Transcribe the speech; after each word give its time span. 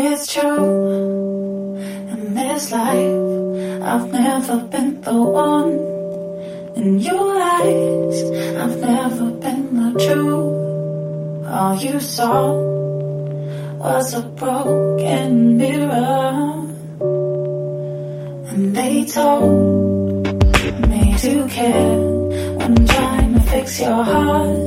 It's 0.00 0.32
true. 0.32 1.74
In 2.12 2.32
this 2.32 2.70
life, 2.70 3.82
I've 3.82 4.12
never 4.12 4.58
been 4.58 5.00
the 5.00 5.12
one. 5.12 5.72
In 6.76 7.00
your 7.00 7.34
eyes, 7.36 8.22
I've 8.62 8.78
never 8.78 9.30
been 9.42 9.64
the 9.74 9.90
truth. 10.06 11.46
All 11.50 11.74
you 11.76 11.98
saw 11.98 12.54
was 13.82 14.14
a 14.14 14.22
broken 14.22 15.56
mirror. 15.58 16.62
And 18.50 18.76
they 18.76 19.04
told 19.04 20.24
me 20.88 21.18
to 21.18 21.48
care 21.48 21.98
when 22.58 22.86
trying 22.86 23.34
to 23.34 23.40
fix 23.50 23.80
your 23.80 24.04
heart. 24.04 24.58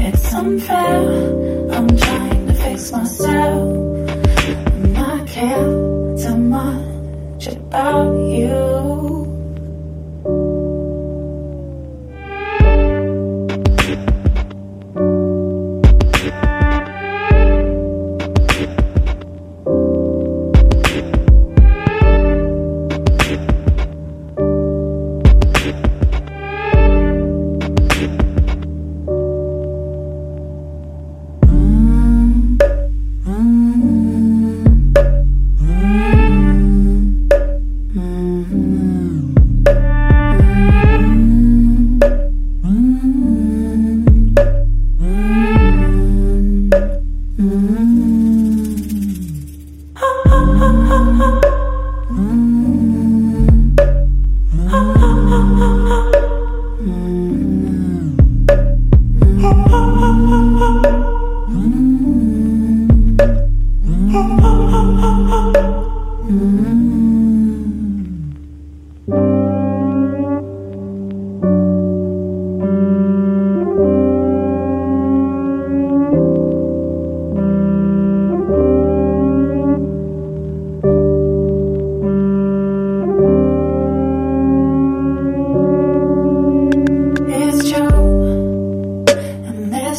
It's 0.00 0.32
unfair, 0.32 1.29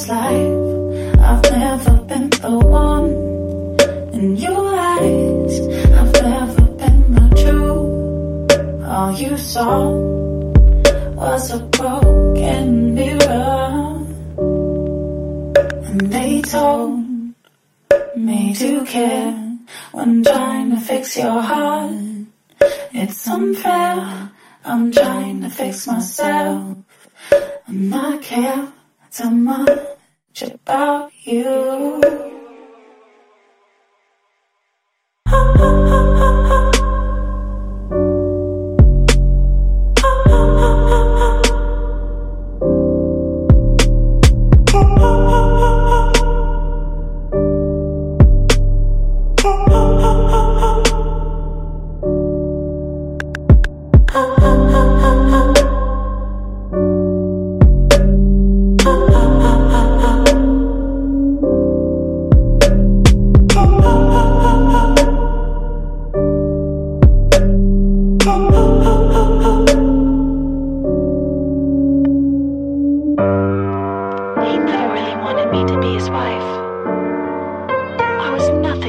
life, 0.08 1.20
I've 1.20 1.52
never 1.52 1.96
been 2.10 2.30
the 2.30 2.58
one. 2.58 3.12
In 4.14 4.36
your 4.36 4.76
eyes, 4.76 5.60
I've 6.00 6.14
never 6.22 6.62
been 6.82 7.02
the 7.16 7.28
truth. 7.42 8.86
All 8.86 9.12
you 9.14 9.38
saw 9.38 9.92
was 11.16 11.52
a 11.52 11.60
broken 11.60 12.96
mirror. 12.96 14.06
And 15.88 16.02
they 16.14 16.42
told 16.42 17.00
me 18.16 18.54
to 18.56 18.86
care 18.86 19.34
when 19.92 20.24
trying 20.24 20.72
to 20.72 20.80
fix 20.80 21.18
your 21.18 21.42
heart. 21.42 21.92
It's 22.94 23.28
unfair. 23.28 24.32
I'm 24.64 24.92
trying 24.92 25.42
to 25.42 25.50
fix 25.50 25.88
myself. 25.88 26.78
And 27.68 27.96
I 27.96 28.18
care 28.18 28.68
too 29.12 29.30
much 29.30 29.91
about 30.40 31.12
you. 31.26 32.02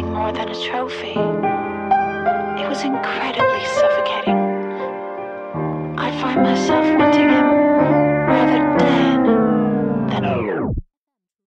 was 0.03 0.11
nothing 0.11 0.15
more 0.15 0.33
than 0.33 0.49
a 0.49 0.69
trophy. 0.69 1.13
It 2.63 2.69
was 2.69 2.83
incredibly 2.83 3.65
suffocating. 3.65 4.39
I 5.99 6.11
find 6.21 6.43
myself 6.43 6.99
wanting 6.99 7.42